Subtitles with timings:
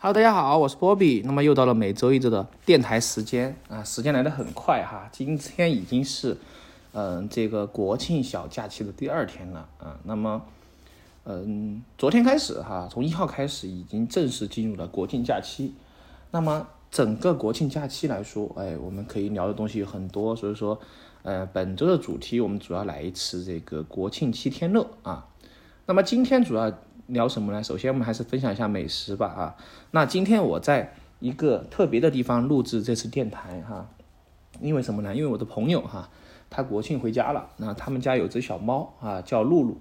[0.00, 1.22] Hello，大家好，我是波比。
[1.24, 6.36] 那么又到了每周一周的电台时间啊，时间来得很快哈，今天已经是
[6.92, 9.98] 嗯这个国庆小假期的第二天了啊。
[10.04, 10.42] 那么
[11.24, 15.74] 嗯昨天开始哈，从一号开始已经正式进入了国庆假期。
[16.30, 20.78] 那么整个国庆假期来说，哎，我们可以聊的东西很多，所以说
[21.24, 25.26] 呃本周的主题我们主要来一次这个国庆七天乐啊。
[25.86, 26.72] 那么今天主要。
[27.08, 27.62] 聊什么呢？
[27.62, 29.56] 首先，我们还是分享一下美食吧啊。
[29.90, 33.86] 那今天我在一个特别的地方录制这次电台哈，
[34.60, 35.14] 因为什么呢？
[35.14, 36.08] 因为我的朋友哈，
[36.50, 39.78] 他国庆回家了，那他们家有只小猫啊，叫露露，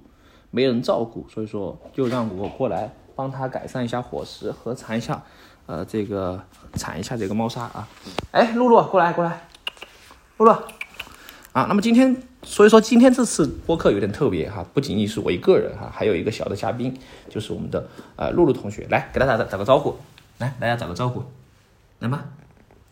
[0.52, 5.22] 没人照顾，所以说就让我过来帮他改善一下伙食和铲一下，
[5.66, 6.42] 呃，这个
[6.74, 7.88] 铲一下这个猫砂啊。
[8.32, 9.48] 哎，露露过来过来，
[10.38, 10.52] 露露
[11.52, 11.66] 啊。
[11.68, 12.16] 那么今天。
[12.48, 16.98] 所以说今天这次播客有点特别哈，不仅仅是我一个人哈，还有一个小的嘉宾，
[17.30, 19.96] 就是我们的呃露露同学，来给大家打打个招呼，
[20.38, 21.22] 来大家打个招呼，
[22.00, 22.24] 来吧，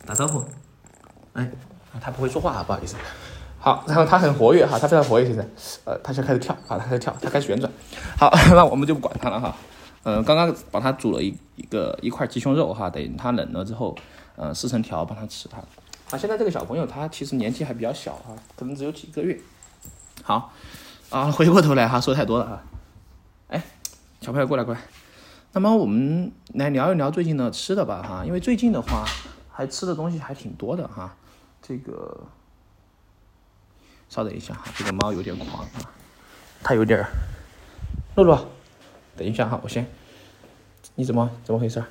[0.04, 0.44] 打招呼，
[1.32, 1.50] 哎，
[2.00, 2.96] 他不会说话啊，不好意思，
[3.58, 5.44] 好，然后他很活跃哈，他非常活跃现在，
[5.84, 7.72] 呃，他现在开始跳啊，他开始跳，他开始旋转，
[8.18, 9.56] 好，那我们就不管他了哈，
[10.04, 13.96] 嗯，刚刚帮他煮了一一个一块鸡胸肉哈，等他冷了之后，
[14.36, 15.58] 嗯，撕成条帮他吃它。
[16.10, 19.36] 啊，现在这个小朋友他其实年纪还比较小啊，可能只有几个月。
[20.26, 20.52] 好，
[21.10, 22.64] 啊，回过头来哈，说太多了哈。
[23.46, 23.62] 哎，
[24.20, 24.80] 小朋友过来过来。
[25.52, 29.06] 那么我们来聊一聊最近的吃的吧哈，因为最近的话
[29.52, 31.14] 还吃的东西还挺多的哈。
[31.62, 32.26] 这个，
[34.08, 35.94] 稍等一下哈，这个猫有点狂啊，
[36.60, 37.06] 它有点。
[38.16, 38.36] 露露，
[39.16, 39.86] 等一下哈，我先。
[40.96, 41.84] 你怎么怎么回事？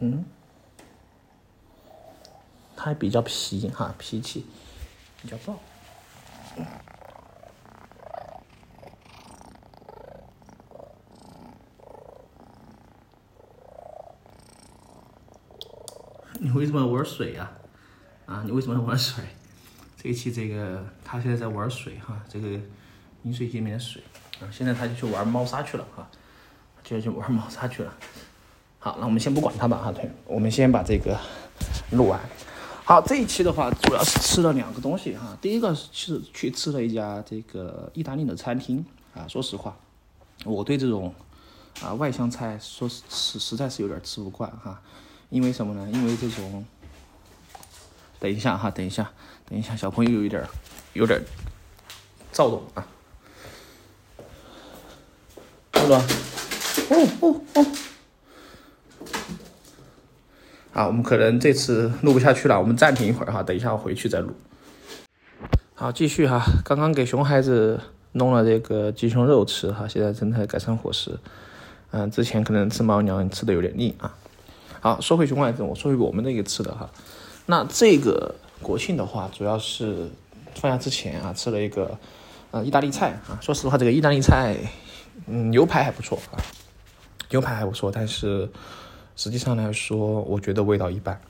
[0.00, 0.22] 嗯，
[2.84, 4.44] 他比较皮哈，脾气
[5.22, 5.58] 比较暴。
[16.38, 17.50] 你为什么要玩水呀？
[18.26, 19.24] 啊，你为什么要玩水？
[19.96, 22.60] 这一期这个他现在在玩水哈，这个
[23.22, 24.02] 饮水机里面的水
[24.42, 26.06] 啊，现在他就去玩猫砂去了哈，
[26.82, 27.94] 就去玩猫砂去了。
[28.78, 31.18] 好，那我们先不管它吧，哈，对，我们先把这个
[31.92, 32.20] 录完。
[32.86, 35.34] 好，这一期的话，主要是吃了两个东西哈。
[35.40, 38.84] 第一个是去吃了一家这个意大利的餐厅
[39.14, 39.26] 啊。
[39.26, 39.74] 说实话，
[40.44, 41.14] 我对这种
[41.80, 44.78] 啊外乡菜，说实实在是有点吃不惯哈。
[45.30, 45.88] 因为什么呢？
[45.94, 46.62] 因为这种，
[48.20, 49.10] 等一下哈，等一下，
[49.48, 50.46] 等一下，小朋友有一点
[50.92, 51.18] 有点
[52.32, 52.86] 躁动啊。
[55.72, 56.04] 好了，
[56.90, 57.66] 哦哦哦。
[60.74, 64.32] 啊，我们可能这次录不下去了，我们暂停一会儿哈，等一下我回去再录。
[65.72, 67.78] 好，继续哈，刚刚给熊孩子
[68.10, 71.16] 弄了这个鸡胸肉吃哈，现在正在改善伙食。
[71.92, 74.16] 嗯，之前可能吃猫粮吃的有点腻啊。
[74.80, 76.90] 好，说回熊孩子，我说回我们那个吃的哈。
[77.46, 80.10] 那这个国庆的话，主要是
[80.56, 81.96] 放假之前啊，吃了一个
[82.50, 83.38] 呃意大利菜啊。
[83.40, 84.56] 说实话，这个意大利菜，
[85.28, 86.42] 嗯，牛排还不错啊，
[87.30, 88.50] 牛排还不错，但是。
[89.16, 91.20] 实际上来说，我觉得味道一般，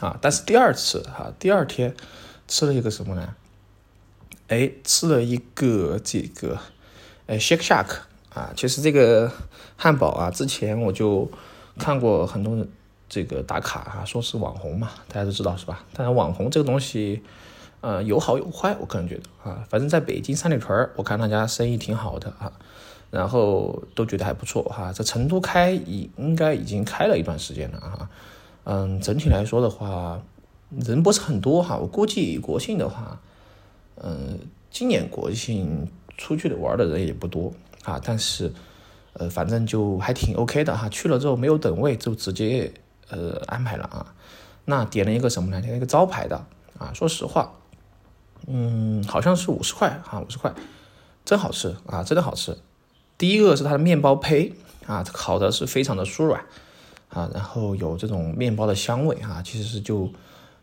[0.00, 1.94] 啊，但是第二次哈，第二天
[2.48, 3.34] 吃了一个什么呢？
[4.48, 6.58] 哎，吃了一个这个，
[7.26, 7.86] 哎，Shake Shack
[8.34, 9.30] 啊，其实这个
[9.76, 11.30] 汉堡啊，之前我就
[11.78, 12.68] 看过很多人
[13.08, 15.84] 这个打卡啊，说是网红嘛，大家都知道是吧？
[15.94, 17.22] 但是网红这个东西，
[17.80, 22.52] 呃，有好有坏，我个人觉得啊，反正在北京三里屯我看他家生意挺好的啊。
[23.10, 28.08] 然后都觉得还不错哈，在成都开已应该已经开了一段时间了哈，
[28.64, 30.20] 嗯，整体来说的话，
[30.70, 33.20] 人不是很多哈，我估计国庆的话，
[34.02, 34.38] 嗯，
[34.70, 37.52] 今年国庆出去玩的人也不多
[37.84, 38.52] 啊，但是，
[39.12, 42.72] 呃，反正就还挺 OK 的哈，去了之后没有等位就直接
[43.10, 44.14] 呃安排了啊，
[44.64, 45.60] 那点了一个什么呢？
[45.60, 46.44] 点了一个招牌的
[46.78, 47.54] 啊，说实话，
[48.48, 50.52] 嗯，好像是五十块哈，五十块，
[51.24, 52.56] 真好吃啊，真的好吃。
[53.16, 54.52] 第一个是它的面包胚
[54.86, 56.44] 啊，烤的是非常的酥软
[57.08, 60.12] 啊，然后有这种面包的香味哈，其实是就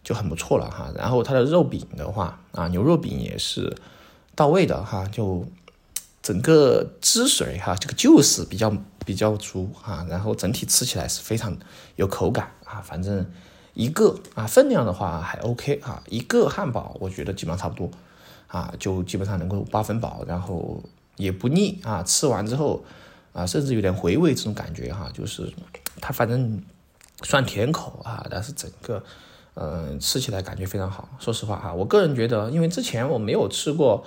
[0.03, 0.91] 就很不错了哈。
[0.95, 3.75] 然后它的肉饼的话啊，牛肉饼也是
[4.35, 5.47] 到位的哈，就
[6.21, 8.71] 整个汁水哈，这个 juice 比较
[9.05, 11.57] 比较足啊，然后整体吃起来是非常
[11.95, 12.81] 有口感啊。
[12.81, 13.25] 反正
[13.73, 17.89] 一个啊分量的话还 OK 啊，一个汉堡我觉得基本上差不多
[18.47, 20.83] 啊，就基本上能够八分饱，然后。
[21.17, 22.83] 也不腻啊，吃完之后
[23.33, 25.51] 啊，甚至有点回味这种感觉哈，就是
[25.99, 26.61] 它反正
[27.23, 29.03] 算甜口啊，但是整个
[29.53, 31.09] 嗯吃起来感觉非常好。
[31.19, 34.03] 说实话哈，我个人觉得，因为之前我没有吃过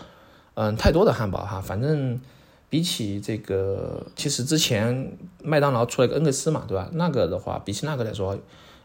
[0.55, 2.21] 嗯太多的汉堡哈，反正
[2.69, 6.89] 比起这个，其实之前麦当劳出了个恩格斯嘛，对吧？
[6.95, 8.37] 那个的话，比起那个来说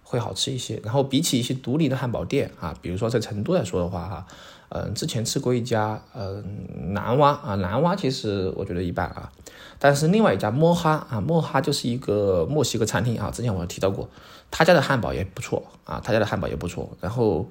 [0.04, 0.80] 会好吃一些。
[0.83, 4.27] 然后比起一些独立的汉堡店啊，比如说在成都来说的话，哈，
[4.69, 9.31] 嗯，之前吃过一家，嗯，南蛙啊，南蛙其实我觉得一般啊。
[9.77, 14.10] 但是另外一家莫哈啊，莫哈就是一个墨西哥餐厅啊，之前我提到过，
[14.50, 16.89] 他家的汉堡也不错啊，他家的汉堡也不错。
[17.01, 17.48] 然后，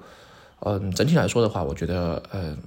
[0.61, 2.57] 嗯，整体来说的话，我觉得，嗯，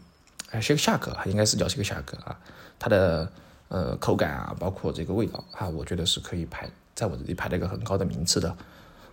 [0.49, 2.39] 还是个下格，应该是叫这个下格啊，
[2.79, 3.31] 它的。
[3.69, 8.55] 呃，口感啊，包括这个味道啊，我觉得是可以排在我这里排了一个很高的名次的，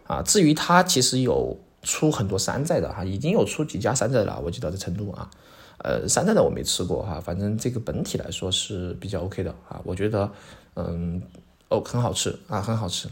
[0.06, 5.30] 啊，至于它其实有出很多山寨的哈，已经有出几家山寨了，我记得在成都啊，
[5.80, 10.30] 呃，山寨的我没吃过哈，反正这个本体来说是比较 OK 的啊，我觉得
[10.76, 11.22] 嗯
[11.70, 13.08] 哦很好吃啊，很好吃，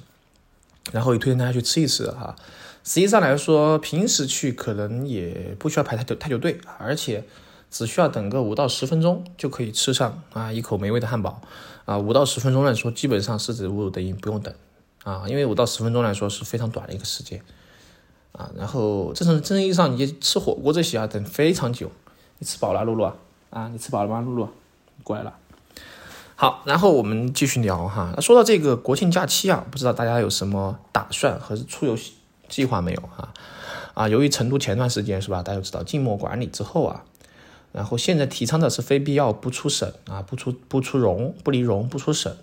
[0.91, 2.35] 然后也推荐大家去吃一吃哈。
[2.83, 7.23] 实际上来说，平时去可能也不需要排太久太久队，而且。
[7.69, 11.41] 只需要等个五到十分钟就可以吃上啊一口美味的汉堡
[11.83, 14.55] 啊五到十分钟来说基本上是指五等于不用等
[15.03, 17.41] 啊因为五到十分钟来说是非常短的一个时间
[18.37, 21.91] 啊然后真正真正意义上你吃火锅这些啊等非常久
[22.37, 23.11] 你吃饱了露露
[23.49, 24.47] 啊你吃饱了吗露露
[25.03, 25.33] 过来了
[26.35, 31.97] 好然后我们继续聊哈那说到这个国庆假期啊不知道大家有什么打算和出游
[32.47, 33.33] 计划没有哈
[33.93, 37.03] 啊由于成都前段时间是吧大家都知道静默管理之后啊。
[37.73, 42.35] 然后现在提倡的是非必要不出省啊，不出不出蓉，不离蓉，不出省。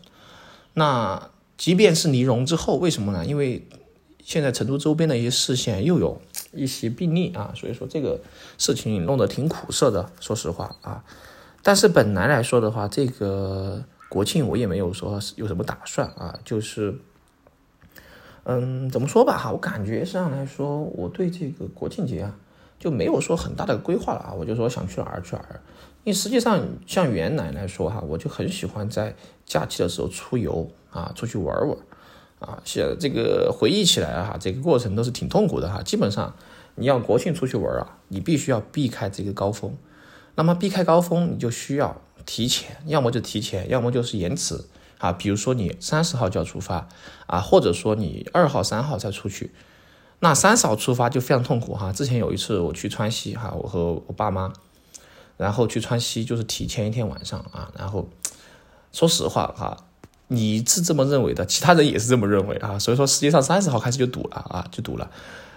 [0.75, 3.25] 那即便是离蓉之后，为什么呢？
[3.25, 3.67] 因为
[4.24, 6.20] 现在成都周边的一些市县又有
[6.52, 8.18] 一些病例啊，所以说这个
[8.58, 10.10] 事情弄得挺苦涩的。
[10.18, 11.04] 说实话啊，
[11.62, 16.98] 但是本来来说的话，这个国庆我也没有说有什么打算啊，就是，
[18.44, 22.34] 嗯，怎么说吧哈，我感觉上来说，我对这个国庆节啊。
[22.76, 25.60] 就没有说很大的规划了啊，我就说想去哪儿去哪儿。
[26.02, 29.14] 因为实际上像原来来说哈，我就很喜欢在
[29.46, 31.78] 假期的时候出游啊，出去玩玩
[32.38, 32.60] 啊。
[32.64, 35.82] 现这个回忆起来哈，这个过程都是挺痛苦的哈。
[35.82, 36.34] 基本上
[36.75, 39.76] 你要国庆出去玩啊，你必须要避开这个高峰。
[40.36, 44.64] 那么避开高峰，你就需要提前，要么就提前，要么就是延迟
[44.98, 45.12] 啊。
[45.12, 46.88] 比如说你三十号就要出发
[47.26, 49.52] 啊，或者说你二号、三号再出去。
[50.20, 51.92] 那三十号出发就非常痛苦哈。
[51.92, 54.52] 之前有一次我去川西哈，我和我爸妈，
[55.36, 57.70] 然后去川西就是提前一天晚上啊。
[57.78, 58.08] 然后
[58.90, 59.76] 说实话哈，
[60.28, 62.78] 你是这么认为的，其他人也是这么认为啊。
[62.78, 65.10] 所以说实际上三十号开始就堵了啊，就堵了，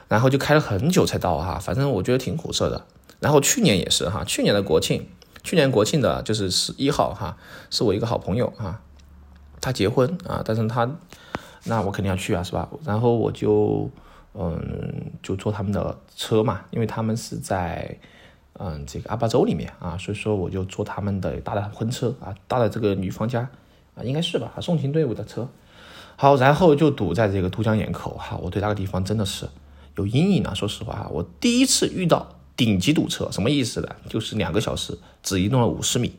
[0.07, 1.59] 然后就开了很久才到哈。
[1.59, 2.85] 反正我觉得挺苦涩的。
[3.19, 5.07] 然后去年也是哈，去年的国庆，
[5.43, 7.37] 去年国庆的就是十一号哈，
[7.69, 8.81] 是我一个好朋友啊，
[9.61, 10.89] 他结婚啊，但是他
[11.63, 12.69] 那我肯定要去啊，是吧？
[12.85, 13.89] 然后我就。
[14.39, 17.97] 嗯，就坐他们的车嘛，因为他们是在
[18.59, 23.49] 嗯这个阿坝州里面啊，所以说我就坐他们的大的婚车啊，搭的这个女方家
[23.97, 25.49] 啊，应该是吧，送行队伍的车。
[26.15, 29.47] 好，然后就堵在这个都江堰口哈，我对那个地方真的是
[29.95, 33.89] 有阴影啊，说实话哈，我第一次遇到顶级堵车，什么意思呢？
[34.09, 36.13] 就是两个小时只移动了五十米。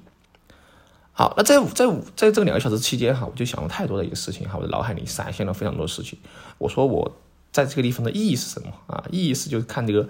[1.13, 6.19] 好，那在在在这个两个小时期间哈，我就想了太多的一个事情哈，我的脑海里闪现了非常多事情。
[6.59, 7.17] 我说我。
[7.51, 9.03] 在这个地方的意义是什么啊？
[9.11, 10.07] 意义是就是看这个，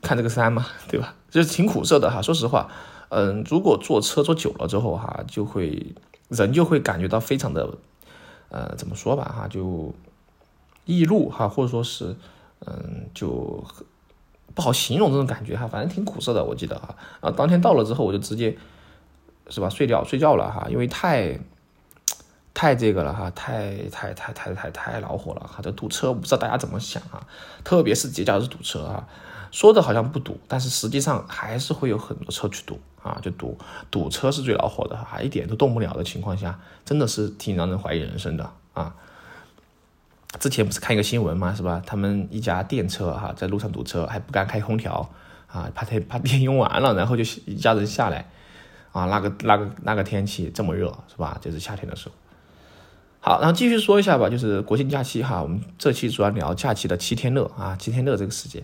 [0.00, 1.14] 看这个山嘛，对吧？
[1.30, 2.22] 就是挺苦涩的哈。
[2.22, 2.66] 说实话，
[3.10, 5.94] 嗯，如果坐车坐久了之后哈，就会
[6.30, 7.68] 人就会感觉到非常的，
[8.48, 9.92] 呃，怎么说吧哈，就
[10.86, 12.16] 易怒哈，或者说是，
[12.66, 13.62] 嗯，就
[14.54, 15.68] 不好形容这种感觉哈。
[15.68, 16.96] 反正挺苦涩的，我记得哈。
[17.20, 18.56] 啊，当天到了之后，我就直接
[19.48, 21.38] 是吧睡觉睡觉了哈，因为太。
[22.52, 25.60] 太这个了哈，太太太太太太恼火了哈！
[25.62, 27.24] 这堵车，我不知道大家怎么想啊？
[27.64, 29.08] 特别是节假日堵车啊，
[29.50, 33.58] 说的好像不堵，但是实际上还是会有很多车去堵啊，就堵
[33.90, 38.94] 堵车是最恼火的哈，一点都动不了的情况下，真的是挺让人怀疑人生的啊！
[40.38, 41.82] 之前不是看一个新闻嘛，是吧？
[41.84, 45.10] 他们一家电车哈，在路上堵车，还不敢开空调
[45.48, 48.30] 啊，怕电怕电用完了，然后就一家人下来
[48.92, 51.36] 啊，那个那个那个天气这么热，是吧？
[51.40, 52.14] 就是夏天的时候。
[53.18, 58.62] 好，然后继续说一下吧，就是国庆假期哈，我们这期主要聊假期的七天乐啊，七天乐这个时间。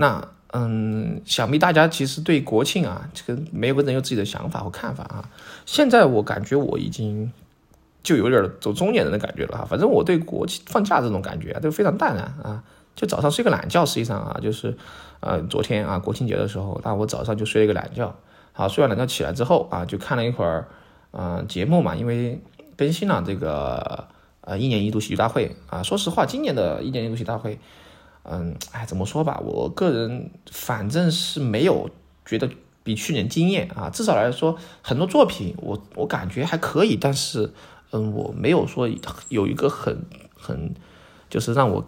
[0.00, 5.28] 那嗯，想必大家其实对国庆啊，这个每个人有自己的想法和看法啊。
[5.66, 7.30] 现在我感觉我已经
[8.02, 12.64] 就有点走中年人的感觉了哈，反正我对国庆放假这种感觉啊，都非常淡然啊。
[12.96, 14.76] 就早上睡个懒觉，实际上啊，就是
[15.20, 18.14] 呃昨天啊国庆节的时候，那我早上就睡了一个懒觉，
[18.52, 20.66] 好，睡完懒觉起来之后啊，就看了一会儿
[21.12, 22.40] 嗯节目嘛，因为。
[22.76, 24.08] 更新了这个
[24.40, 27.58] 呃一年一度喜剧大会啊，说实话，今年的一年一度喜剧大会，
[28.22, 31.88] 嗯，哎，怎么说吧，我个人反正是没有
[32.24, 32.48] 觉得
[32.82, 37.52] 比去年惊艳啊，至少来说，很多作品我我感觉还可以，但是
[37.92, 38.88] 嗯，我没有说
[39.28, 40.04] 有一个很
[40.36, 40.74] 很
[41.28, 41.84] 就是让我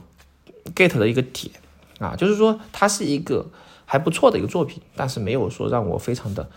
[0.75, 1.53] get 的一个点
[1.99, 3.47] 啊，就是说它是一个
[3.85, 6.49] 还不错的一个作品，但是没有说让我非常的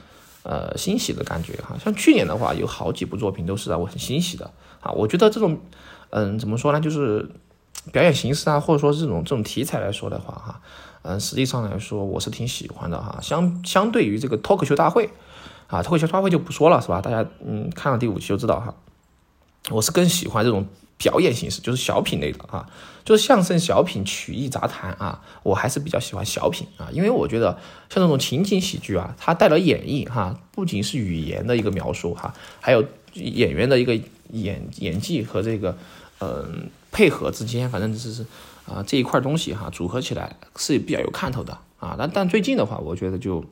[0.43, 1.77] 呃欣喜的感觉哈。
[1.83, 4.91] 像去年的话，有好几部作品都是让我很欣喜的啊。
[4.91, 5.59] 我觉得这种
[6.11, 7.29] 嗯怎么说呢，就是
[7.91, 10.61] 表演形式啊，或者说这种这种题材来说的话哈。
[11.07, 13.19] 嗯，实际上来说，我是挺喜欢的哈。
[13.21, 15.09] 相相对于这个脱口秀大会，
[15.67, 16.99] 啊，脱口秀大会就不说了，是吧？
[16.99, 18.73] 大家嗯，看了第五期就知道哈。
[19.69, 20.65] 我是更喜欢这种
[20.97, 22.67] 表演形式，就是小品类的啊，
[23.03, 27.51] 就是相声、小品、曲艺杂谈啊，我还是比较喜欢小品啊，因为我觉得
[27.89, 33.95] 像这种情景喜剧啊，它带了演绎哈，不仅是语言的一个描述哈，还有演员的一个
[34.29, 35.77] 演演技和这个
[36.19, 38.25] 嗯配合之间，反正就是。
[38.65, 41.93] 啊，这一块东西哈，组合起来是比较有看头的啊。
[41.99, 43.45] 但但最近的话，我觉得就，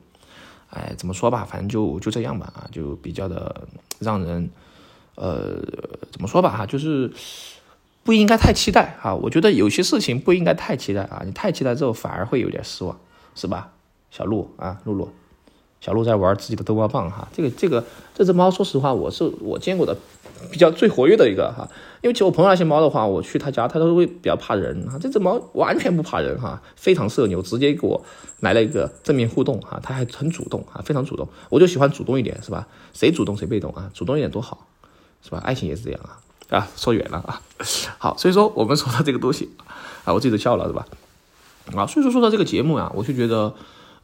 [0.70, 3.68] 哎，怎么说吧，反正就就这样吧啊，就比较的
[4.00, 4.50] 让人，
[5.14, 5.62] 呃，
[6.10, 7.12] 怎么说吧哈，就是
[8.02, 9.14] 不应该太期待啊。
[9.14, 12.98] 我觉得有些事情不应该太期待啊，你太期待之后反而会有点失望，
[13.36, 13.70] 是吧？
[14.10, 15.12] 小鹿啊，露露，
[15.84, 17.28] 小鹿在玩自己的逗猫棒哈。
[17.34, 19.96] 这个这个这只猫，说实话，我是我见过的。
[20.50, 21.66] 比较最活跃的一个哈，
[22.02, 24.98] 因为其实我朋友那些猫的话，我去他家，他都会比较怕人哈。
[25.00, 28.04] 这只猫完全不怕人哈，非常社牛，直接给我
[28.40, 31.26] 来了一个正面互动哈，它还很主动哈，非常主动。
[31.48, 32.66] 我就喜欢主动一点，是吧？
[32.92, 33.90] 谁主动谁被动啊？
[33.94, 34.66] 主动一点多好，
[35.22, 35.38] 是吧？
[35.42, 37.40] 爱情也是这样啊啊，说远了啊。
[37.96, 39.48] 好，所以说我们说到这个东西
[40.04, 40.86] 啊，我自己都笑了，是吧？
[41.74, 43.54] 啊，所以说说到这个节目啊，我就觉得，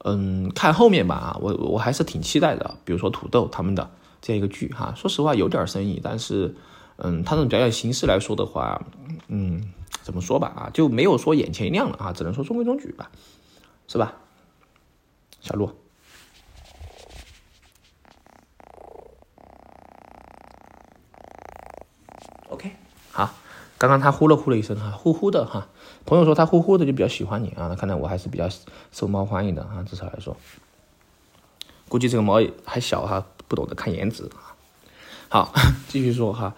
[0.05, 3.91] 嗯，看后面吧啊，我我还是挺期待的，比如说土豆他们的。
[4.23, 6.55] 这样一个剧哈，说实话有点生意，但是，
[6.97, 8.85] 嗯，他这种表演形式来说的话，
[9.29, 13.11] 嗯，怎么说吧啊，就没有说眼前一亮了啊，只能说中规中矩吧，
[13.89, 14.13] 是吧？
[15.41, 15.73] 小鹿
[22.51, 22.73] ，OK，
[23.11, 23.33] 好，
[23.79, 25.69] 刚刚他呼了呼了一声哈，呼呼的哈，
[26.07, 28.49] 朋友说他呼呼的就比较喜欢你啊，那看来我还是比较
[28.93, 30.37] 受猫欢迎的啊，至少来说，
[31.89, 33.27] 估计这个猫还小哈。
[33.51, 34.23] 不懂得看颜值。
[34.27, 34.55] 啊，
[35.29, 35.53] 好，
[35.91, 36.55] 继续说哈，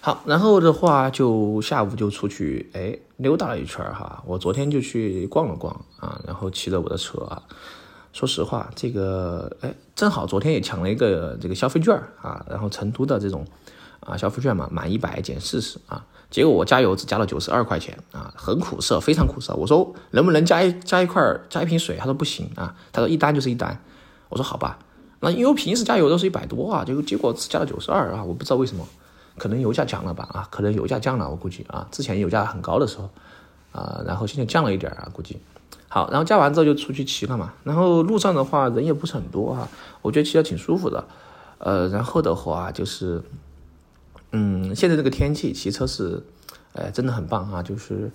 [0.00, 7.40] 好，然后的话就下午就出去哎溜达了一圈哈，我昨天就去逛了逛啊，然后骑着我的车啊，
[8.12, 13.46] 说实话这个哎正好昨天也抢了一个这个消费券啊，然后成都的这种
[14.00, 23.78] 啊消费券嘛，满一百减四十啊，结果我加油只加了九十二块钱啊，很苦涩，非常苦涩，我说能不能加一加一块加一瓶水，他说不行啊，他说一单就是一单，
[24.30, 24.78] 我说好吧。
[25.20, 28.84] 那因为平时加油都是一百多啊，结果结果只加了九十二啊，我不知道为什么，
[29.36, 33.10] 可能油价降了吧啊，可能油价降了，我估计啊，之前油价很高的时候
[33.70, 35.38] 啊，然后现在降了一点啊，估计。
[35.88, 39.68] 好，然后加完之后就出去骑了嘛，然后路上的话人也不是很多啊，
[40.00, 41.04] 我觉得骑得挺舒服的，
[41.58, 43.22] 呃，然后的话就是，
[44.32, 46.22] 嗯，现在这个天气骑车是，
[46.74, 48.10] 哎，真的很棒啊，就是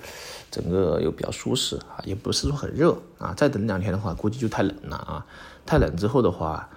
[0.52, 5.26] 整个又比较舒适啊，也不是说很热啊，再等两天的话，估计就太冷了啊，
[5.66, 6.70] 太冷之后的话。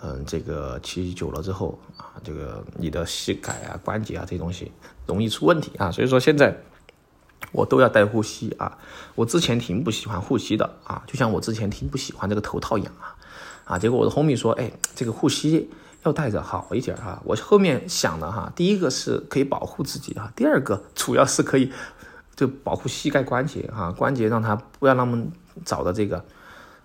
[0.00, 4.70] 嗯，这个骑久了之后啊，这个你的膝盖啊、关节啊这些东西
[5.06, 6.56] 容易出问题啊，所以说现在
[7.50, 8.78] 我都要带护膝啊。
[9.16, 13.16] 我之前挺不喜欢护膝的啊，就像我之前挺不喜欢这个头套一样啊
[13.64, 13.76] 啊。
[13.76, 15.68] 结果我的 homie 说，哎，这个护膝
[16.04, 17.20] 要带着好一点哈。
[17.24, 21.72] 我后面想的哈，第一个是可以保护自己哈，第二个主要是可以
[22.34, 25.26] 就保护膝盖关节哈，关节让它不要那么
[25.64, 26.24] 早的这个。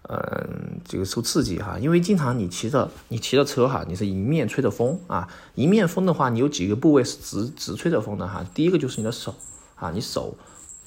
[0.09, 8.45] 嗯，这个受刺激哈，因为经常你骑着你骑着车哈，你是迎面吹着风啊，迎面风的话，你有几个部位是直直吹着风的哈。
[8.53, 9.33] 第一个就是你的手
[9.75, 10.35] 啊，你手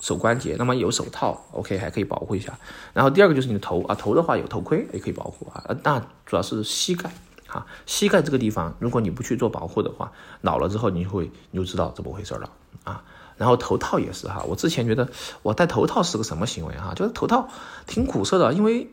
[0.02, 2.59] 手关节，那么有手套，OK 还可以保护一下。
[2.92, 5.64] 然后第二个就是你的头啊，头的话有头盔也可以保护啊。
[5.83, 7.11] 那主要是膝盖
[7.56, 12.50] 哈，膝盖这个地方，如果你不去做保护的话，老了之后你会你就知道怎么回事了
[12.84, 13.02] 啊。
[13.36, 15.08] 然后头套也是哈，我之前觉得
[15.42, 17.48] 我戴头套是个什么行为哈，就是头套
[17.86, 18.90] 挺苦涩的，因为。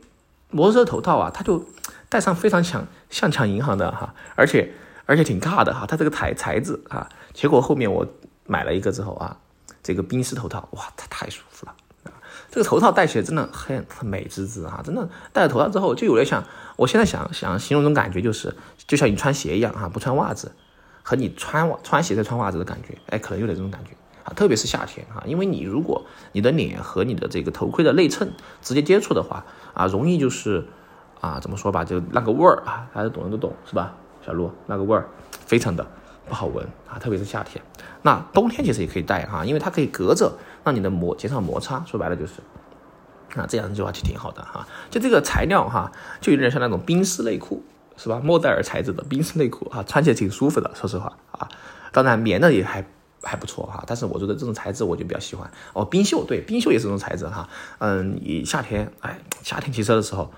[0.55, 1.65] 摩托车头套啊，它就
[2.09, 4.71] 戴上非常像像抢银行的哈，而且
[5.07, 8.05] 而且挺尬的哈，它这个材材质啊，结果后面我
[8.45, 9.35] 买了一个之后啊，
[9.81, 12.13] 这个冰丝头套，哇，它太舒服了啊！
[12.51, 16.43] 这个头套戴起来真的很很美滋滋啊，真的戴了头套之后就有点像，
[16.75, 18.55] 我现在想想形容这种感觉就是，
[18.87, 20.51] 就像你穿鞋一样哈，不穿袜子，
[21.01, 23.91] 和你穿袜穿鞋再穿袜子的感觉，哎，可能有点这种感觉。
[24.23, 30.65] 啊，特别是夏天啊，因为你如果你的脸和你的这个头盔的内衬直接接触的话，啊，容易就是
[31.19, 33.93] 啊，怎么说吧，就那个味儿啊，大家懂的都懂是吧？
[34.25, 35.09] 小鹿那个味儿
[35.45, 35.85] 非常的
[36.25, 37.61] 不好闻啊，特别是夏天。
[38.01, 40.31] 那冬天其实也可以戴哈，因为它可以隔着
[40.63, 42.35] 让你的摩减少摩擦，说白了就是
[43.35, 44.67] 啊，这样子的话就挺好的哈。
[44.89, 47.63] 就这个材料哈，就有点像那种冰丝内裤，
[47.97, 48.21] 是吧？
[48.23, 51.49] 莫代尔材质的冰丝内裤啊，穿起来挺舒服的，说实话啊。
[51.91, 52.85] 当然棉的也还
[53.21, 55.85] 还不错哈，但是我觉得这种材质我就比较喜欢哦。
[55.85, 57.47] 冰袖对，冰袖也是这种材质哈。
[57.79, 60.31] 嗯，你夏天哎，夏天骑车的时候，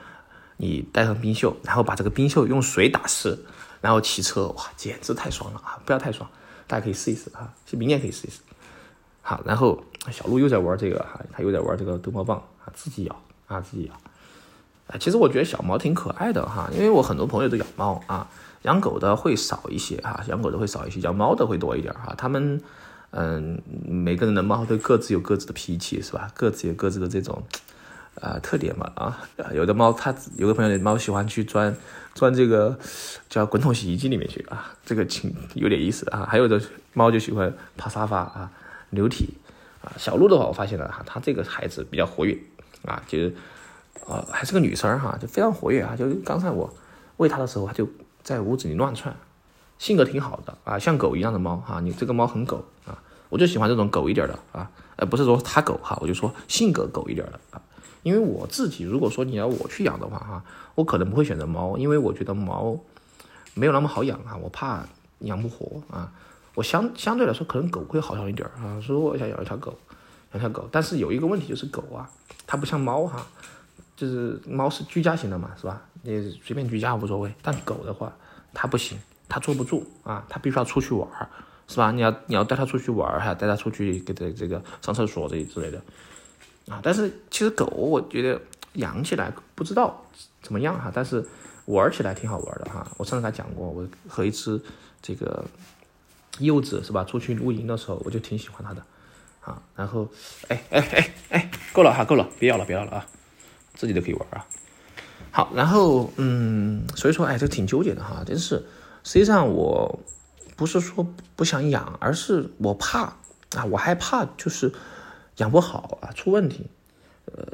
[0.57, 3.37] 你带上冰袖，然后把这个冰袖用水打湿，
[3.81, 5.79] 然后骑车哇，简直太爽了啊！
[5.85, 6.29] 不要太爽，
[6.67, 8.39] 大家可以试一试哈，明年可以试一试。
[9.21, 13.93] 好，然后小鹿又在玩这个哈，他又在玩这个逗猫棒啊，自己咬啊，自己咬。
[14.87, 18.27] 哎，其实我觉得小猫挺可爱的哈，因为我很多朋友都养猫啊。
[18.63, 22.15] 养狗的会少一些哈，养狗的会少一些，养猫的会多一点哈。
[22.17, 22.59] 他们，
[23.11, 26.31] 嗯，每个人的猫都各自有各自的脾气，是吧？
[26.33, 27.43] 各自有各自的这种，
[28.15, 29.21] 呃，特点嘛啊。
[29.53, 31.77] 有的猫，它有个朋友的猫喜欢去钻
[32.15, 32.75] 钻这个
[33.29, 36.27] 叫滚筒洗衣机里面去啊，这个挺有点意思啊。
[36.27, 36.59] 还有的
[36.93, 38.51] 猫就喜欢爬沙发啊，
[38.89, 39.35] 流体
[39.83, 39.93] 啊。
[39.95, 42.35] 小鹿的话，我发现了哈，它这个孩子比较活跃
[42.85, 43.35] 啊，就是
[44.07, 45.95] 啊，还是个女生哈，就非常活跃啊。
[45.95, 46.73] 就刚才我
[47.17, 47.87] 喂它的时候，它就。
[48.25, 49.15] 在屋子里乱窜，
[49.77, 51.79] 性格挺好的啊，像狗一样的猫哈。
[51.79, 52.97] 你这个猫很狗啊，
[53.29, 57.61] 我就喜欢这种狗一点的啊，而不是说它狗哈，我就说性格狗一点的啊。
[58.01, 62.75] 因为我自己如果说你要我去养的话哈，我可能不会选择猫，因为我觉得猫
[63.53, 64.83] 没有那么好养啊，我怕
[65.19, 66.11] 养不活啊。
[66.55, 69.77] 我相相对来说可能狗会好养一点啊，所以我想养一条狗，
[70.31, 70.67] 养条狗。
[70.71, 72.09] 但是有一个问题就是狗啊，
[72.45, 73.25] 它不像猫哈。
[73.97, 75.81] 就是猫是居家型的嘛，是吧？
[76.01, 77.33] 你随便居家无所谓。
[77.41, 78.13] 但狗的话，
[78.53, 78.99] 它不行，
[79.29, 81.29] 它坐不住啊，它必须要出去玩儿，
[81.69, 81.91] 是吧？
[81.93, 85.81] 你要你要带它出去玩儿，还带它出去给它这个上厕所这之类的
[86.67, 86.81] 啊。
[86.83, 88.41] 但是其实狗，我觉得
[88.73, 90.03] 养起来不知道
[90.41, 91.25] 怎么样哈，但是
[91.67, 92.85] 玩起来挺好玩的哈。
[92.97, 94.61] 我上次还讲过，我和一只
[95.01, 95.41] 这个
[96.39, 98.83] 柚子是吧，出去露营的时候，我就挺喜欢它的
[99.45, 99.61] 啊。
[99.75, 100.09] 然后，
[100.49, 103.07] 哎哎哎哎，够了哈，够了，别咬了，别咬了啊。
[103.73, 104.47] 自己都可以玩啊，
[105.31, 108.65] 好，然后嗯，所以说哎，这挺纠结的哈，真是，
[109.03, 109.99] 实际上我
[110.55, 113.01] 不是说不想养，而是我怕
[113.53, 114.71] 啊，我害怕就是
[115.37, 116.65] 养不好啊，出问题，
[117.25, 117.45] 呃，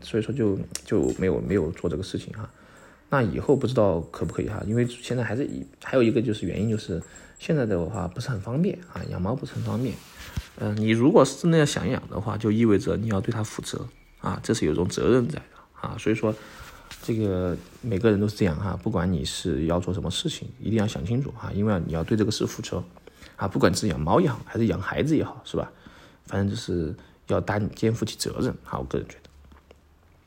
[0.00, 2.48] 所以说就就没有没有做这个事情哈。
[3.10, 7.02] 那以后不知道可不可以哈，因为现在还是以还有一个就是原因就是
[7.38, 9.94] 现在的话不是很方便啊，养猫不是很方便。
[10.58, 13.86] 嗯，你如果是真的要想养的话，就意味着你要对它负责。
[14.20, 15.42] 啊，这是有一种责任在的
[15.80, 16.34] 啊，所以说，
[17.02, 22.82] 这个每个人都是这样哈，不管你是要做什么事情，一定要想清楚哈，因为你要对这个事负责
[23.36, 25.70] 啊，不管是养猫也好，还是养孩子也好，是吧？
[26.26, 26.92] 反正就是
[27.28, 29.30] 要担肩负起责任哈，我个人觉得。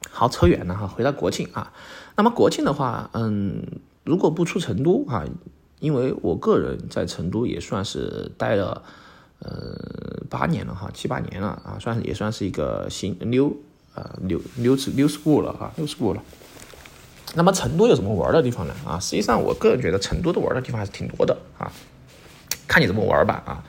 [0.09, 1.73] 好，扯远了哈，回到国庆啊，
[2.15, 3.63] 那么国庆的话，嗯，
[4.03, 5.25] 如果不出成都啊，
[5.79, 8.83] 因为我个人在成都也算是待了
[9.39, 9.77] 呃
[10.29, 13.55] 八年了哈，七八年了啊，算也算是一个新 new。
[13.93, 16.23] 啊，六六十六十过了哈，溜 school 了。
[17.35, 18.73] 那么成都有什么玩的地方呢？
[18.87, 21.69] 啊，实际上我个人觉得成都的玩的地方还是挺多的啊，
[22.71, 23.63] 看你怎么玩吧啊。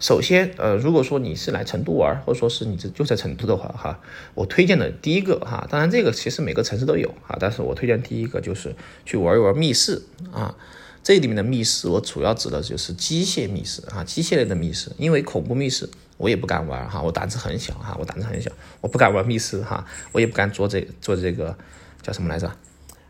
[0.00, 4.00] 首先，呃，如果说你是来成都玩，或者说是你这就在成都的话哈，
[4.34, 10.56] 我推荐的第一个哈，当然这个其实每个城市都有啊，但是我推荐第一个就是去玩一玩密室啊。
[11.04, 15.88] 这里面的密室，我主要指的就是机械密室啊，机械类的密室，因为恐怖密室。
[16.16, 21.56] 我也不敢玩哈，我胆子很小哈，我胆子很小，我不敢玩密室哈，我也不敢坐这坐这个
[22.02, 22.50] 叫什么来着？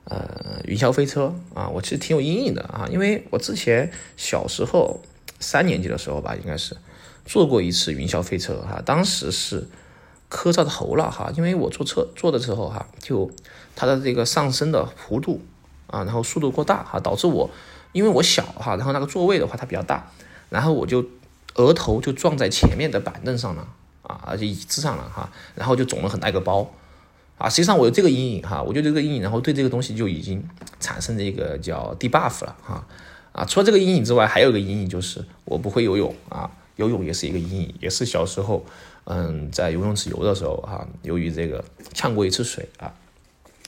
[0.04, 5.00] 呃，云霄飞车啊，我其实挺有阴影的啊，因为我之前小时候
[5.40, 6.76] 三年级的时候吧，应该是
[7.24, 9.66] 坐过一次云霄飞车哈，当时是
[10.28, 13.30] 磕着头了哈，因为我坐车坐的时候哈，就
[13.76, 15.40] 它的这个上升的弧度
[15.86, 17.50] 啊，然后速度过大哈，导致我
[17.92, 20.10] 因为我小哈，然后那个座位的话它比较大，
[20.50, 21.04] 然后我就。
[21.54, 23.66] 额头就撞在前面的板凳上了
[24.02, 26.72] 啊，而且椅子上了哈，然后就肿了很大一个包
[27.36, 27.48] 啊。
[27.48, 30.46] 实际上我有这个阴影哈，我就这个阴影，然后对这个东西就已经
[30.78, 32.86] 产生这个叫 debuff 了哈啊。
[33.32, 38.64] 啊除了这个阴影之外，还有一个阴影就是我不会游泳啊，游泳也是一个阴影，也是小时候
[39.04, 42.94] 嗯在游泳池游的时候哈，由于这个呛过一次水啊，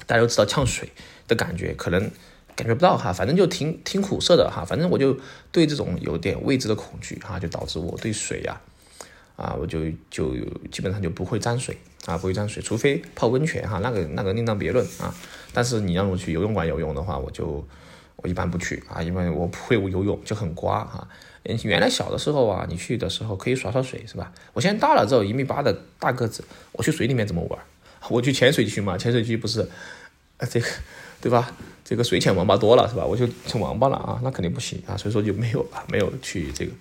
[0.06, 0.88] 大家都知道呛水
[1.26, 2.10] 的感觉可能。
[2.56, 5.16] 感觉不到哈，反正就挺挺苦涩的哈，反正我就
[5.50, 8.60] 对这种有点未知的恐惧哈，就导致我对水呀，
[9.36, 10.34] 啊，我就就
[10.70, 15.14] 基本上就不会沾水啊，不会沾水，除非泡温泉哈，那个那个另当别论啊。
[15.54, 17.66] 但是你让我去游泳馆游泳的话，我就
[18.22, 21.06] 我一般不去啊，因为我不会游泳，就很瓜哈。
[21.64, 24.32] 原来小的时候啊，你去的时候可以耍耍水是吧？
[24.52, 27.58] 我现在大了之后一米八的大个子，我去水里面怎么玩？
[28.10, 29.68] 我去潜水区嘛，潜水区不是，
[30.36, 30.66] 呃，这个
[31.20, 31.50] 对吧？
[31.84, 33.04] 这个水浅王八多了是吧？
[33.04, 36.72] 我就成王八了啊，那肯定不行啊，所以说就没有，没有去这个。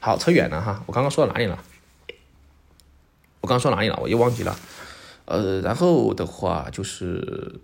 [0.00, 1.58] 好，扯远了哈，我刚刚说到哪里了？
[3.40, 3.98] 我刚刚说哪里了？
[4.02, 4.58] 我又忘记了。
[5.24, 7.60] 呃，然后的话就是，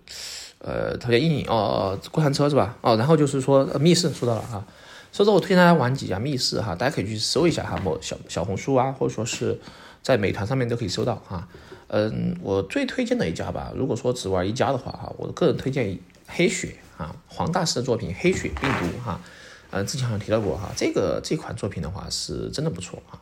[0.59, 2.77] 呃，特别阴影哦，过山车是吧？
[2.81, 4.65] 哦，然后就是说密室说到了哈，
[5.11, 9.59] 所以说我推荐大家玩几家密室哈，大家可以去搜一下哈，某小小红书啊，或者说是
[10.01, 11.47] 在美团上面都可以搜到哈。
[11.87, 19.21] 嗯，我最推荐的一家吧，如果说只玩一家的话哈，我个人推荐黑雪啊，黄大师的作品《黑雪病毒》哈，
[19.69, 23.21] 呃，之前好像提到过哈，这个这款作品的话是真的不错啊。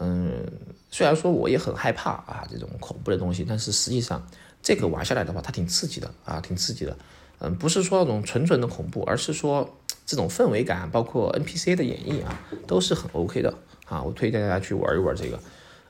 [0.00, 0.44] 嗯，
[0.90, 4.26] 虽然说我也很害怕啊，这种恐怖的东西，但是实际上
[4.64, 6.96] 这个玩下来的话，它挺刺激的啊，挺刺激的。
[7.38, 13.52] 嗯，不是说那种纯纯的恐怖，而是说这种氛围感，包括 NPC 的演绎啊，都是很 OK 的
[13.84, 14.02] 啊。
[14.02, 15.38] 我推荐大家去玩一玩这个，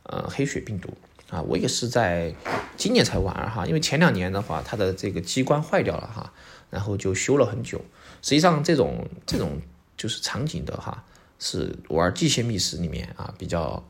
[0.03, 0.93] 呃，黑血病毒
[1.31, 2.35] 啊，我也是在
[2.77, 6.33] 今年才玩哈，因为前两年的话，它的这个机关坏掉了哈，
[6.71, 7.81] 然后就修了很久。
[8.23, 9.61] 实际上这种这种
[9.97, 11.05] 就是场景的哈，
[11.39, 13.85] 是玩机械密室里面啊比较。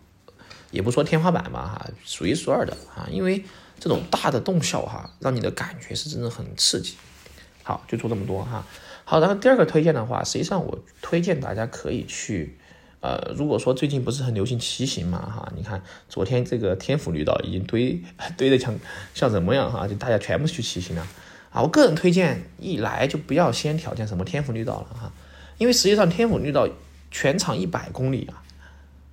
[0.70, 3.44] 也不说天花板吧，哈，数一数二的啊，因为
[3.78, 6.94] 这种大的动效哈，让你的感觉是真的很刺激。
[7.62, 8.64] 好，就做这么多哈。
[9.04, 12.56] 好，然后第二个推荐的话，实际上我推荐大家可以去，
[13.00, 18.02] 呃，如果说最近不是很流行骑行嘛，哈，你看昨天这个天府绿道已经堆
[18.36, 18.78] 堆的像
[19.14, 21.06] 像什么样哈，就大家全部去骑行了
[21.50, 21.62] 啊。
[21.62, 25.12] 我个人推荐一来就不要先挑战什么天府绿道了哈，
[25.58, 26.68] 因为实际上天府绿道
[27.10, 28.43] 全长一百公里啊。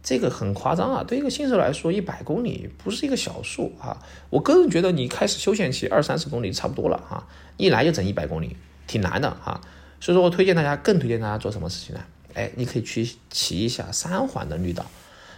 [0.03, 1.03] 这个很夸张啊！
[1.03, 4.03] 对一个新手来说，一百公里不是一个小数啊。
[4.29, 9.61] 我个人觉得，你开始休闲骑二三十公里差不多了啊，一来就整一百公里，挺难的哈。
[9.99, 12.01] 所以说我推荐大家，更推荐大家做什么事情呢？
[12.33, 14.85] 哎，你可以去骑一下三环的绿道。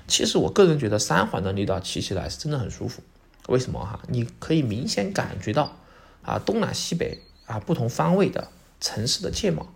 [0.07, 3.01] 其实我个人觉得三环的绿道骑起来是真的很舒服。
[3.47, 3.99] 为什么哈？
[4.07, 5.75] 你可以明显感觉到
[6.21, 8.47] 啊，东南西北啊不同方位的
[8.79, 9.67] 城市的界貌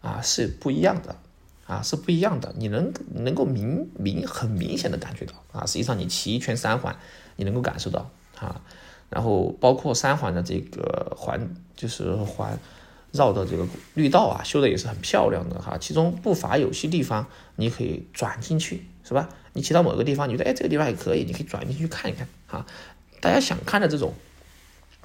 [0.00, 1.16] 啊是不一样的。
[1.70, 6.96] 啊，是不一样的，你能能够明明很明显的感觉到啊，实际上你骑一圈三环，
[7.36, 8.60] 你能够感受到啊，
[9.08, 12.58] 然后包括三环的这个环，就是环
[13.12, 19.28] 绕的这个绿道啊，修的也是很漂亮的哈，其中不乏有些地方你可以转进去，是吧？
[19.52, 22.66] 你骑到某个地方，你觉得哎这个地方还可以，你可以转进去看一看啊。
[23.20, 24.14] 大家想看的这种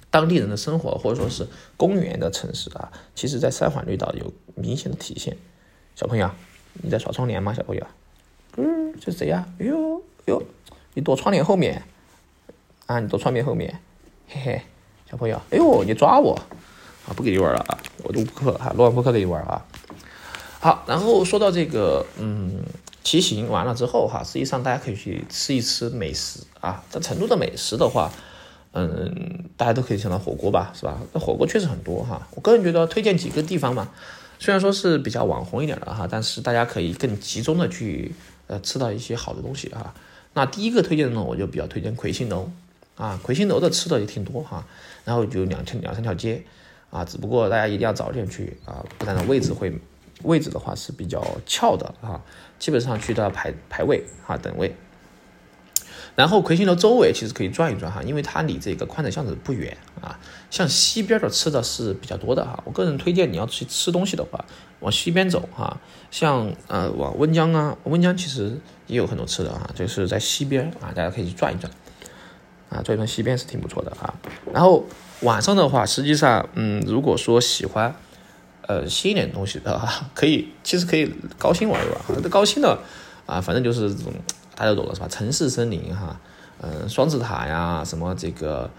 [0.10, 1.47] 当地人的生活或者说是
[1.78, 5.38] 公园的城市啊，其实在三环绿道有明显的体现，
[5.95, 6.32] 小朋友。
[6.81, 7.85] 你在耍窗帘吗，小朋友？
[8.57, 9.45] 嗯，这谁呀？
[9.59, 10.43] 哎呦，哟，
[10.93, 11.83] 你躲窗帘后面
[12.85, 12.99] 啊？
[12.99, 13.79] 你躲窗帘后面，
[14.27, 14.61] 嘿嘿，
[15.09, 16.33] 小朋友，哎呦，你抓我
[17.07, 17.11] 啊？
[17.15, 17.77] 不给你玩了啊！
[18.03, 19.65] 我录播课哈，录完播课给你玩啊。
[20.59, 22.63] 好，然后说到这个，嗯，
[23.03, 26.83] 骑行完了之后哈，实际上大家可以去吃一吃美食啊。
[26.89, 28.11] 在成都的美食的话，
[28.71, 30.99] 嗯，大家都可以想到火锅吧，是吧？
[31.13, 32.27] 那火锅确实很多哈。
[32.35, 33.89] 我个人觉得推荐几个地方嘛。
[34.39, 38.13] 虽然说是比较网红一点的哈，但是大家可以更集中的去
[38.48, 39.93] 呃吃到一些好的东西哈。
[40.34, 42.50] 那第一个推荐的呢，我就比较推荐魁星楼
[42.98, 44.65] 啊，魁星楼的吃的也挺多哈。
[45.04, 46.43] 然后就两千两三条街
[46.89, 49.74] 啊，只不过大家一定要早点去啊，不然的位置会
[50.24, 52.21] 位置的话是比较翘的啊，
[52.60, 54.76] 基本上去都要排排位啊等位。
[56.15, 60.17] 然后魁星楼周围其实可以转一转哈，因为它离这个宽窄巷子不远啊。
[60.49, 64.45] 像西边的吃的是比较多的哈，我个人推荐你要去吃东西的话，
[64.80, 65.78] 往西边走哈。
[66.12, 71.69] 像呃往温江啊，温江其实也有很多吃的哈，就是在西边啊，大家可以去转一转
[72.69, 74.13] 啊，转一转西边是挺不错的哈。
[74.54, 74.86] 然后
[75.19, 77.93] 晚上的话，实际上嗯，如果说喜欢
[78.62, 82.23] 呃新一点东西的哈，可以其实可以高新玩一玩。
[82.23, 82.80] 这高新的
[83.25, 84.13] 啊，反正就是这种。
[84.56, 85.08] 大家都懂了是吧？
[85.08, 86.20] 城市森林哈，
[86.62, 88.70] 嗯，双子塔呀，什么这个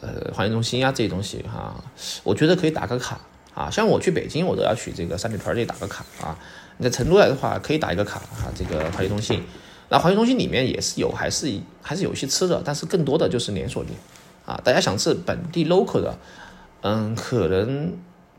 [0.00, 1.82] 呃，环境中心呀这些东西哈，
[2.22, 3.20] 我觉得可以打个卡
[3.54, 3.68] 啊。
[3.70, 6.38] 像我去北京，我都要去这个三里屯这里打个卡啊。
[6.76, 9.42] 你在成都来的话，可以打一个卡哈，这个环境中心。
[9.88, 13.96] 那环境中心里面也是有，还是还是有些吃的，但是更多的就是连锁店
[14.46, 14.60] 啊。
[14.64, 16.18] 大家想吃本地 local 的，
[16.82, 17.92] 嗯，可能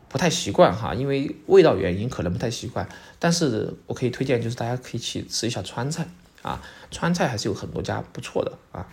[0.08, 2.86] 不太习惯哈，因为味道原因可能不太习惯。
[3.18, 6.06] 但是我可以推荐，就是大家可以去吃一下川菜。
[6.46, 8.86] 啊，川菜还是有很多家不错的啊。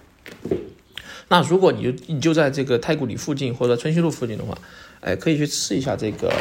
[1.28, 4.58] 那如果你就你就在这个太古里附近或者春熙路附近的话，
[5.02, 6.34] 哎，可以去吃一下这个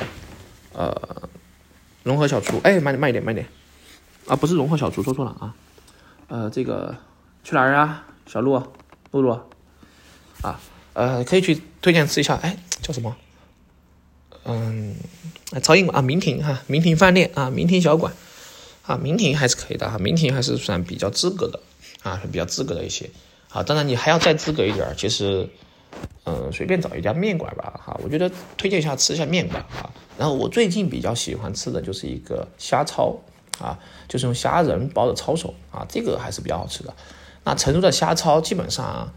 [0.73, 1.29] 呃
[2.03, 2.59] 融合小厨。
[2.65, 3.47] 哎，慢点慢一点慢点
[4.27, 5.55] 啊，不是融合小厨，说错了啊。
[6.29, 6.97] 呃，这个
[7.45, 8.07] 去哪儿啊？
[8.25, 8.63] 小鹿
[9.11, 9.39] 露露
[10.41, 10.59] 啊，
[10.95, 12.37] 呃，可以去推荐吃一下。
[12.37, 13.15] 哎，叫什么？
[14.45, 14.97] 嗯，
[15.63, 18.15] 曹营啊，明亭哈，明亭饭店啊，明亭小馆。
[18.85, 21.61] 啊，明亭还是可以的哈，明亭还是算比较资格的
[22.03, 23.09] 啊，比较资格的一些
[23.49, 23.63] 啊。
[23.63, 25.49] 当然你还要再资格一点，其实，
[26.25, 29.91] 嗯，随便找一家面馆吧哈，我觉得推荐一下吃一下面馆啊。
[30.19, 33.17] 然后我最近比较喜欢吃的就是一个虾抄
[33.59, 36.95] 啊，就是用虾仁包的抄手啊，这个还是比较好吃的。
[37.45, 39.13] 那成都的虾抄基本上，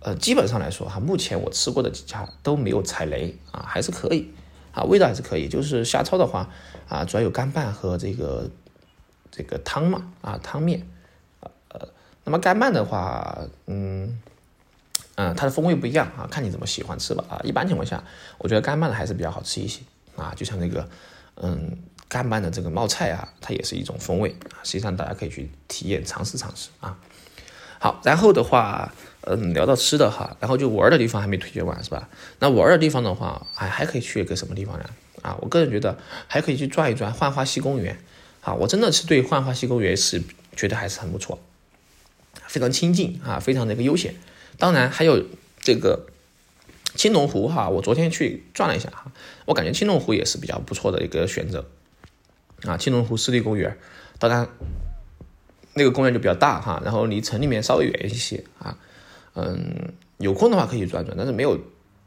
[0.00, 4.30] 呃，基本上来说哈，目前我吃过的几家都没有踩雷啊，还是可以
[4.72, 5.48] 啊，味道还是可以。
[5.48, 6.48] 就是虾超的话
[6.88, 8.50] 啊，主要有干拌和这个
[9.30, 10.86] 这个汤嘛啊，汤面
[11.68, 11.88] 呃，
[12.24, 14.20] 那么干拌的话，嗯
[15.16, 17.40] 嗯，它的风味不一样啊，看你怎么喜欢吃吧啊。
[17.44, 18.02] 一般情况下，
[18.38, 19.80] 我觉得干拌的还是比较好吃一些
[20.16, 20.88] 啊，就像那个
[21.36, 24.58] 嗯干拌的这个冒菜啊，它也是一种风味啊。
[24.62, 26.98] 实际上大家可以去体验尝试尝试啊。
[27.78, 28.92] 好，然后的话。
[29.24, 32.08] 嗯，聊到吃的哈，然后就玩的地方还没推荐完是吧？
[32.38, 34.84] 那玩的地方的话，还还可以去一个什么地方呢？
[35.20, 37.98] 啊，我个人觉得还可以去转一转浣花溪公园。
[38.40, 40.22] 啊，我真的是对浣花溪公园是
[40.56, 41.38] 觉得还是很不错，
[42.46, 44.14] 非常亲近啊，非常的一个悠闲。
[44.58, 45.24] 当然还有
[45.60, 46.06] 这个
[46.94, 49.12] 青龙湖哈，我昨天去转了一下哈，
[49.46, 51.66] 我感觉青龙湖也是比较不错的一个选择。
[52.64, 53.78] 啊，青龙湖湿地公园，
[54.18, 54.46] 当然
[55.72, 58.76] 那个公园就比较大哈，然后离城里面稍微远一些啊。
[59.34, 61.58] 嗯，有空的话可以转转，但是没有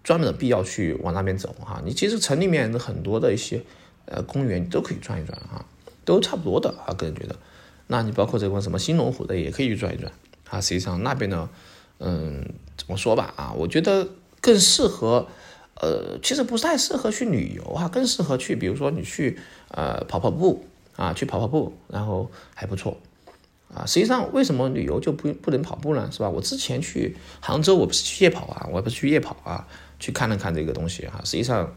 [0.04, 1.82] 专门的必要去往那边走哈。
[1.86, 3.64] 你其实城里面的很多的一些
[4.06, 5.66] 呃公园，你都可以转一转哈，
[6.06, 6.94] 都差不多的啊。
[6.94, 7.36] 个人觉得，
[7.88, 10.12] 那你包括这个什么新龙湖的也可以去转一转
[10.50, 10.60] 啊。
[10.62, 11.50] 实际上那边呢，
[12.00, 12.44] 嗯，
[12.78, 14.08] 怎么说吧啊，我觉得
[14.42, 15.28] 更适合，
[15.76, 19.40] 呃，其实不太适合去旅游啊，更适合去，比如说你去
[19.70, 22.98] 呃跑跑步啊，去跑跑步，然后还不错。
[23.74, 26.08] 啊，实际上为什么旅游就不不能跑步呢？
[26.12, 26.30] 是吧？
[26.30, 29.68] 我之前去杭州，我不是去夜跑啊，我不是去夜跑啊，
[30.00, 31.76] 去看了看这个东西哈，实际上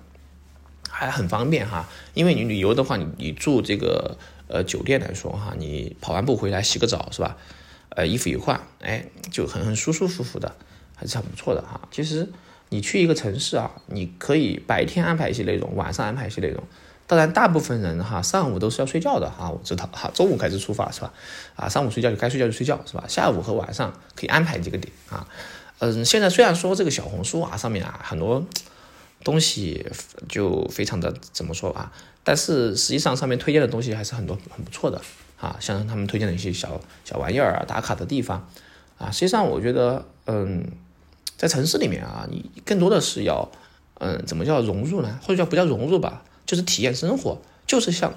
[0.98, 1.88] 还很方便哈。
[2.14, 4.16] 因为你旅游的话，你你住这个
[4.48, 7.36] 呃酒店来说哈，你跑完步回来洗个澡是吧？
[7.90, 10.54] 呃，衣服一换，哎，就很很舒舒服服的，
[10.94, 11.80] 还是很不错的哈。
[11.90, 12.28] 其实
[12.68, 16.62] 你去一个城市啊，你可以白天安排一些内容，晚上安排一些内容。
[17.06, 21.12] 当然，大部分人哈上午都是要睡觉的哈，我知道哈，中午开始出发是吧？
[21.54, 23.04] 啊，上午睡觉就该睡觉就睡觉是吧？
[23.08, 25.26] 下午和晚上可以安排几个点啊。
[25.78, 28.44] 嗯，现在虽然说这个小红书啊上面啊很多
[29.26, 29.84] 东西
[30.28, 31.90] 就非常的怎么说啊，
[32.22, 35.02] 但是实际上上面推荐的东西还是很多很不错的
[35.40, 38.48] 啊，像他们推荐的一些小小玩意儿啊、打卡的地方
[38.98, 40.64] 啊，实际上我觉得嗯，
[41.36, 43.50] 在城市里面啊，你更多的是要
[43.98, 45.18] 嗯怎么叫融入呢？
[45.22, 46.22] 或者叫不叫融入吧？
[46.46, 48.14] 就是体验生活，就是像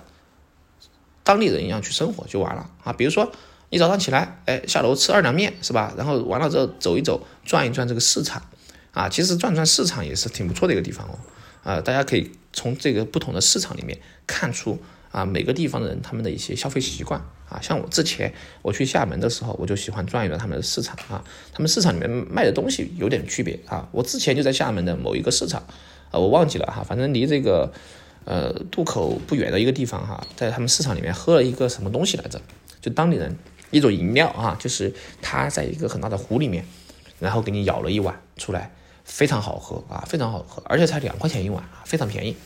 [1.23, 2.93] 当地人一样去生活就完了啊！
[2.93, 3.31] 比如说
[3.71, 5.91] 你早上起来，哎，下楼吃二两面是吧？
[5.97, 8.43] 然后完了之后走一走，转一转这个市场
[8.93, 11.19] 啊，其实转转市场也是挺不错的一个地方哦
[11.63, 11.81] 啊！
[11.81, 14.79] 大家可以从这个不同的市场里面看出
[15.11, 17.59] 啊，每个地方的人他们的一些消费习惯啊。
[17.61, 21.23] 像我之前我去厦门的时候，我就喜欢转一转他们的市场啊，
[21.53, 23.87] 他们市场里面卖的东西有点区别啊。
[23.91, 25.61] 我之前就在厦门的某一个市场
[26.11, 27.71] 啊，我忘记了哈，反正离这个。
[28.25, 32.39] 呃，渡口不远的一个地方哈，在他们市场里面喝了一个什么东西来着？
[32.79, 33.35] 就当地人
[33.71, 36.63] 一种饮料啊，就是他在一个很大的壶里面，
[37.19, 38.71] 然后给你舀了一碗出来，
[39.09, 42.37] 非常好喝啊，非常好喝，而且才两块钱一碗啊，非常便宜。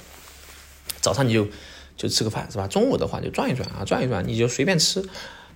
[1.01, 1.47] 早上你就
[1.95, 2.65] 就吃个饭是吧？
[2.67, 5.07] 中午的话就转一转啊，转一转你就随便吃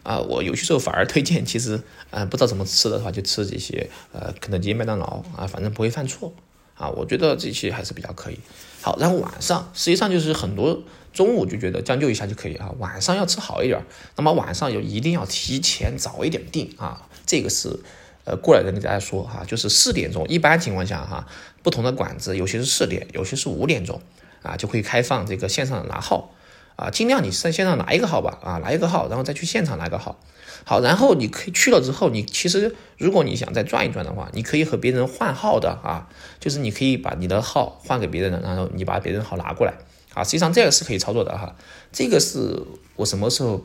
[0.04, 0.20] 啊。
[0.20, 6.34] 我有些时候反而推荐， 其实呃不知道怎么吃的话，就吃这些呃肯德基、麦当劳啊，反正不会犯错。
[6.76, 8.38] 啊，我觉得这些还是比较可以。
[8.84, 13.84] 好，然后晚上实际上就是很多中午就觉得将就一下就可以啊，晚上要吃好一点，
[14.16, 17.08] 那么晚上就一定要提前早一点订啊。
[17.26, 17.80] 这个是
[18.28, 21.26] 呃过来人给大家说哈，就是四点钟，一般情况下哈，
[21.64, 24.02] 不同的馆子有些是四点，有些是五点钟
[24.44, 26.32] 啊，就会开放这个线上拿号
[26.76, 30.20] 啊，尽量你在线上拿一个号吧啊，拿一个号，然后再去现场拿个号。
[30.66, 36.10] 好，然后你可以去了之后，你其实如果你想再转一转的话，你可以和别人换号的啊，
[36.42, 39.74] 就是你可以把你的号换给别人的，然后你把别人号拿过来
[40.14, 40.24] 啊。
[40.24, 41.56] 实际上这个是可以操作的哈。
[41.94, 42.62] 这个是
[42.98, 43.64] 我什么时候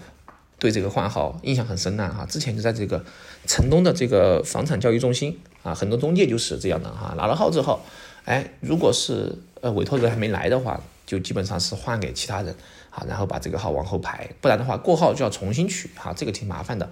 [0.62, 2.08] 对这个换号印象很深呢？
[2.16, 3.04] 哈，之前就在这个
[3.48, 7.14] 城东的这个房产交易中心啊，很多中介就是这样的哈。
[7.16, 7.80] 拿了号之后，
[8.24, 12.54] 哎，如果是呃委托人还没来的话，就基本上是换给其他人。
[12.90, 16.84] 啊，然后把这个号往后排，不然的话过号就要重新取，哈，这个挺麻烦的，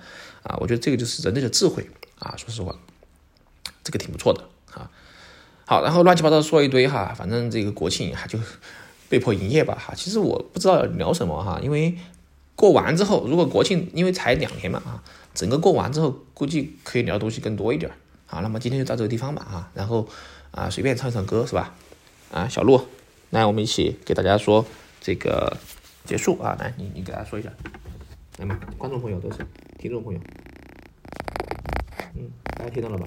[0.43, 1.87] 啊，我觉得这个就是人类的智慧，
[2.19, 2.75] 啊，说实话，
[3.85, 4.91] 这个挺不错的，啊，
[5.67, 8.39] 好，然后乱七八糟说一堆哈，反正这个国庆哈就
[9.11, 11.95] 被迫营业吧，哈，其实我不知道聊什么哈，因为
[12.61, 17.91] 过完之后，如果国庆因为才两天嘛，啊，整个过完之后估计可以聊的东西更多一点，
[18.27, 20.07] 啊，那么今天就到这个地方吧，啊，然后
[20.51, 21.75] 啊随便唱一唱歌是吧，
[22.31, 22.87] 啊，小鹿，
[23.31, 24.67] 来我们一起给大家说
[25.01, 25.57] 这个。
[26.03, 26.57] 结束啊！
[26.59, 27.51] 来，你你给大家说一下，
[28.39, 29.47] 来嘛，观众朋友都是
[29.79, 30.21] 听众朋友，
[32.17, 33.07] 嗯，大家听到了吧？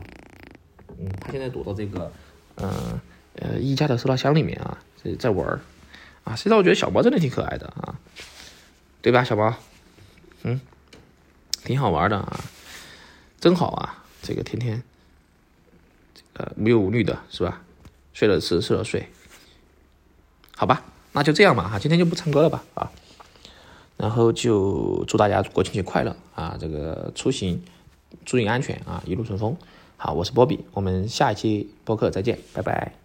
[0.99, 2.09] 嗯，他现在躲到这个，
[2.55, 3.01] 呃
[3.35, 5.59] 呃，一家的收纳箱里面啊，在在玩儿
[6.23, 6.35] 啊。
[6.35, 7.99] 实际上，我觉得小猫真的挺可爱的啊，
[9.03, 9.53] 对吧，小猫？
[10.43, 10.59] 嗯，
[11.63, 12.39] 挺好玩的啊，
[13.39, 14.81] 真好啊，这个天天
[16.33, 17.61] 呃无忧无虑的，是吧？
[18.13, 19.09] 睡了吃，吃了睡，
[20.55, 22.91] 好吧，那就这样吧哈，今天就不唱歌了吧啊，
[23.97, 27.61] 然后就祝大家国庆节快乐啊，这个出行
[28.25, 29.57] 注意安全啊，一路顺风。
[29.97, 33.02] 好，我是波比，我们下一期播客再见，拜拜。